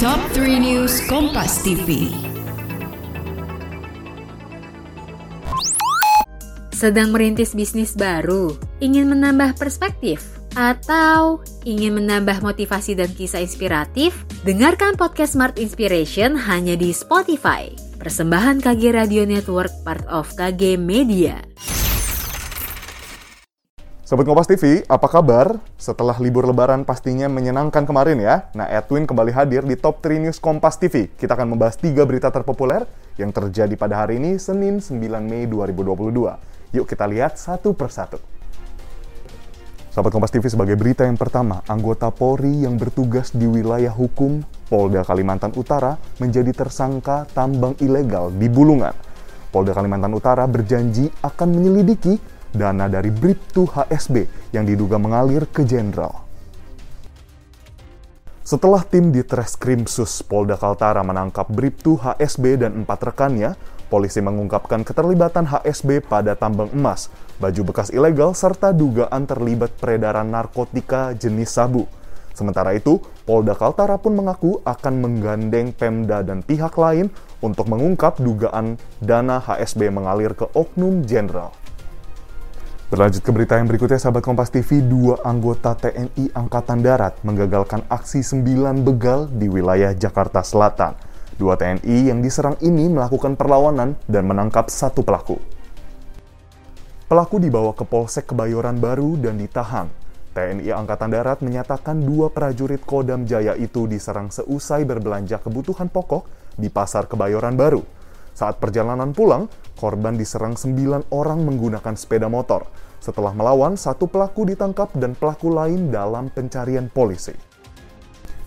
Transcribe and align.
Top 0.00 0.16
3 0.32 0.64
News 0.64 1.04
Kompas 1.12 1.60
TV. 1.60 2.08
Sedang 6.72 7.12
merintis 7.12 7.52
bisnis 7.52 7.92
baru, 7.92 8.56
ingin 8.80 9.12
menambah 9.12 9.60
perspektif, 9.60 10.40
atau 10.56 11.44
ingin 11.68 12.00
menambah 12.00 12.40
motivasi 12.40 12.96
dan 12.96 13.12
kisah 13.12 13.44
inspiratif? 13.44 14.24
Dengarkan 14.48 14.96
podcast 14.96 15.36
Smart 15.36 15.60
Inspiration 15.60 16.32
hanya 16.32 16.80
di 16.80 16.96
Spotify. 16.96 17.68
Persembahan 18.00 18.64
KG 18.64 18.96
Radio 18.96 19.28
Network 19.28 19.84
part 19.84 20.08
of 20.08 20.32
KG 20.32 20.80
Media. 20.80 21.44
Sobat 24.10 24.26
Kompas 24.26 24.50
TV, 24.50 24.82
apa 24.90 25.06
kabar? 25.06 25.62
Setelah 25.78 26.18
libur 26.18 26.42
lebaran 26.42 26.82
pastinya 26.82 27.30
menyenangkan 27.30 27.86
kemarin 27.86 28.18
ya. 28.18 28.50
Nah, 28.58 28.66
Edwin 28.66 29.06
kembali 29.06 29.30
hadir 29.30 29.62
di 29.62 29.78
Top 29.78 30.02
3 30.02 30.18
News 30.18 30.42
Kompas 30.42 30.82
TV. 30.82 31.14
Kita 31.14 31.38
akan 31.38 31.54
membahas 31.54 31.78
tiga 31.78 32.02
berita 32.02 32.26
terpopuler 32.26 32.90
yang 33.22 33.30
terjadi 33.30 33.70
pada 33.78 34.02
hari 34.02 34.18
ini, 34.18 34.34
Senin 34.42 34.82
9 34.82 34.98
Mei 35.22 35.46
2022. 35.46 36.10
Yuk 36.74 36.90
kita 36.90 37.06
lihat 37.06 37.38
satu 37.38 37.70
persatu. 37.70 38.18
Sobat 39.94 40.10
Kompas 40.10 40.34
TV 40.34 40.42
sebagai 40.50 40.74
berita 40.74 41.06
yang 41.06 41.14
pertama, 41.14 41.62
anggota 41.70 42.10
Polri 42.10 42.66
yang 42.66 42.74
bertugas 42.82 43.30
di 43.30 43.46
wilayah 43.46 43.94
hukum 43.94 44.42
Polda 44.66 45.06
Kalimantan 45.06 45.54
Utara 45.54 45.94
menjadi 46.18 46.50
tersangka 46.50 47.30
tambang 47.30 47.78
ilegal 47.78 48.34
di 48.34 48.50
Bulungan. 48.50 48.90
Polda 49.54 49.70
Kalimantan 49.70 50.10
Utara 50.18 50.50
berjanji 50.50 51.06
akan 51.22 51.48
menyelidiki 51.54 52.39
dana 52.50 52.90
dari 52.90 53.08
Bribtu 53.08 53.66
HSB 53.66 54.26
yang 54.54 54.66
diduga 54.66 54.98
mengalir 54.98 55.46
ke 55.46 55.62
jenderal. 55.62 56.30
Setelah 58.50 58.82
tim 58.82 59.14
di 59.14 59.22
Treskrimsus 59.22 60.26
Polda 60.26 60.58
Kaltara 60.58 61.06
menangkap 61.06 61.46
Bribtu 61.46 61.94
HSB 61.94 62.58
dan 62.58 62.82
empat 62.82 63.14
rekannya, 63.14 63.54
polisi 63.86 64.18
mengungkapkan 64.18 64.82
keterlibatan 64.82 65.46
HSB 65.46 66.02
pada 66.02 66.34
tambang 66.34 66.66
emas, 66.74 67.14
baju 67.38 67.70
bekas 67.70 67.94
ilegal, 67.94 68.34
serta 68.34 68.74
dugaan 68.74 69.30
terlibat 69.30 69.70
peredaran 69.78 70.34
narkotika 70.34 71.14
jenis 71.14 71.54
sabu. 71.54 71.86
Sementara 72.34 72.74
itu, 72.74 72.98
Polda 73.22 73.54
Kaltara 73.54 74.02
pun 74.02 74.18
mengaku 74.18 74.58
akan 74.66 74.94
menggandeng 74.98 75.70
Pemda 75.70 76.26
dan 76.26 76.42
pihak 76.42 76.74
lain 76.74 77.06
untuk 77.38 77.70
mengungkap 77.70 78.18
dugaan 78.18 78.82
dana 78.98 79.38
HSB 79.38 79.94
mengalir 79.94 80.34
ke 80.34 80.50
oknum 80.58 81.06
jenderal. 81.06 81.54
Berlanjut 82.90 83.22
ke 83.22 83.30
berita 83.30 83.54
yang 83.54 83.70
berikutnya, 83.70 84.02
sahabat 84.02 84.18
Kompas 84.18 84.50
TV, 84.50 84.82
dua 84.82 85.22
anggota 85.22 85.78
TNI 85.78 86.34
Angkatan 86.34 86.82
Darat 86.82 87.22
menggagalkan 87.22 87.86
aksi 87.86 88.18
sembilan 88.18 88.82
begal 88.82 89.30
di 89.30 89.46
wilayah 89.46 89.94
Jakarta 89.94 90.42
Selatan. 90.42 90.98
Dua 91.38 91.54
TNI 91.54 92.10
yang 92.10 92.18
diserang 92.18 92.58
ini 92.58 92.90
melakukan 92.90 93.38
perlawanan 93.38 93.94
dan 94.10 94.26
menangkap 94.26 94.66
satu 94.74 95.06
pelaku. 95.06 95.38
Pelaku 97.06 97.38
dibawa 97.38 97.78
ke 97.78 97.86
Polsek 97.86 98.34
Kebayoran 98.34 98.82
Baru 98.82 99.14
dan 99.22 99.38
ditahan. 99.38 99.86
TNI 100.34 100.74
Angkatan 100.74 101.14
Darat 101.14 101.46
menyatakan 101.46 101.94
dua 101.94 102.26
prajurit 102.34 102.82
Kodam 102.82 103.22
Jaya 103.22 103.54
itu 103.54 103.86
diserang 103.86 104.34
seusai 104.34 104.82
berbelanja 104.82 105.38
kebutuhan 105.38 105.86
pokok 105.86 106.26
di 106.58 106.66
Pasar 106.66 107.06
Kebayoran 107.06 107.54
Baru. 107.54 107.99
Saat 108.34 108.62
perjalanan 108.62 109.12
pulang, 109.12 109.50
korban 109.76 110.16
diserang 110.16 110.54
sembilan 110.56 111.12
orang 111.14 111.44
menggunakan 111.44 111.94
sepeda 111.96 112.28
motor. 112.30 112.66
Setelah 113.00 113.32
melawan, 113.32 113.80
satu 113.80 114.08
pelaku 114.08 114.52
ditangkap 114.52 114.92
dan 115.00 115.16
pelaku 115.16 115.48
lain 115.48 115.88
dalam 115.88 116.28
pencarian 116.28 116.92
polisi. 116.92 117.32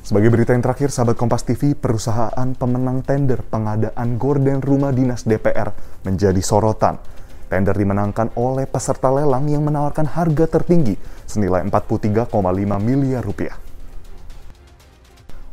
Sebagai 0.04 0.36
berita 0.36 0.52
yang 0.52 0.60
terakhir, 0.60 0.92
sahabat 0.92 1.16
Kompas 1.16 1.48
TV, 1.48 1.80
perusahaan 1.80 2.50
pemenang 2.60 3.08
tender 3.08 3.40
pengadaan 3.40 4.20
gorden 4.20 4.60
rumah 4.60 4.92
dinas 4.92 5.24
DPR 5.24 5.72
menjadi 6.04 6.44
sorotan. 6.44 7.00
Tender 7.48 7.72
dimenangkan 7.72 8.36
oleh 8.36 8.68
peserta 8.68 9.08
lelang 9.08 9.48
yang 9.48 9.64
menawarkan 9.64 10.12
harga 10.12 10.60
tertinggi 10.60 11.00
senilai 11.24 11.64
43,5 11.72 12.30
miliar 12.84 13.24
rupiah. 13.24 13.63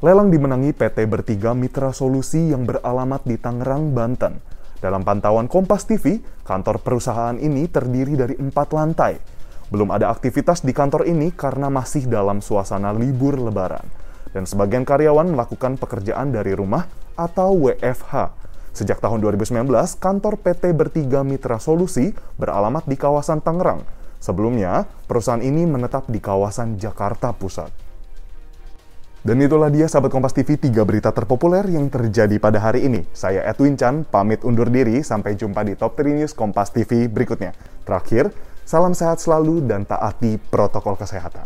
Lelang 0.00 0.32
dimenangi 0.32 0.72
PT 0.72 1.04
Bertiga 1.04 1.52
Mitra 1.52 1.92
Solusi 1.92 2.48
yang 2.48 2.64
beralamat 2.64 3.20
di 3.20 3.36
Tangerang, 3.36 3.92
Banten. 3.92 4.40
Dalam 4.80 5.04
pantauan 5.04 5.44
Kompas 5.44 5.84
TV, 5.84 6.24
kantor 6.40 6.80
perusahaan 6.80 7.36
ini 7.36 7.68
terdiri 7.68 8.16
dari 8.16 8.32
empat 8.32 8.72
lantai. 8.72 9.20
Belum 9.68 9.92
ada 9.92 10.08
aktivitas 10.08 10.64
di 10.64 10.72
kantor 10.72 11.04
ini 11.04 11.28
karena 11.36 11.68
masih 11.68 12.08
dalam 12.08 12.40
suasana 12.40 12.96
libur 12.96 13.36
lebaran. 13.36 13.84
Dan 14.32 14.48
sebagian 14.48 14.88
karyawan 14.88 15.36
melakukan 15.36 15.76
pekerjaan 15.76 16.32
dari 16.32 16.56
rumah 16.56 16.88
atau 17.12 17.68
WFH. 17.68 18.32
Sejak 18.72 19.04
tahun 19.04 19.20
2019, 19.20 19.68
kantor 20.00 20.40
PT 20.40 20.72
Bertiga 20.80 21.20
Mitra 21.28 21.60
Solusi 21.60 22.16
beralamat 22.40 22.88
di 22.88 22.96
kawasan 22.96 23.44
Tangerang. 23.44 23.84
Sebelumnya, 24.16 24.88
perusahaan 25.04 25.44
ini 25.44 25.68
menetap 25.68 26.08
di 26.08 26.24
kawasan 26.24 26.80
Jakarta 26.80 27.36
Pusat. 27.36 27.89
Dan 29.20 29.36
itulah 29.44 29.68
dia 29.68 29.84
sahabat 29.84 30.08
Kompas 30.16 30.32
TV 30.32 30.56
tiga 30.56 30.80
berita 30.80 31.12
terpopuler 31.12 31.60
yang 31.68 31.92
terjadi 31.92 32.40
pada 32.40 32.56
hari 32.56 32.88
ini. 32.88 33.04
Saya 33.12 33.44
Edwin 33.44 33.76
Chan, 33.76 34.08
pamit 34.08 34.40
undur 34.48 34.72
diri, 34.72 35.04
sampai 35.04 35.36
jumpa 35.36 35.60
di 35.60 35.76
Top 35.76 35.92
3 35.92 36.08
News 36.08 36.32
Kompas 36.32 36.72
TV 36.72 37.04
berikutnya. 37.04 37.52
Terakhir, 37.84 38.32
salam 38.64 38.96
sehat 38.96 39.20
selalu 39.20 39.68
dan 39.68 39.84
taati 39.84 40.40
protokol 40.40 40.96
kesehatan. 40.96 41.44